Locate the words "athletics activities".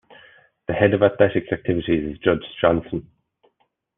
1.03-2.13